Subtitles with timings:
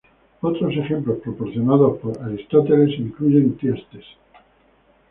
[0.41, 4.03] Otros ejemplos proporcionados por Aristóteles incluyen Tiestes.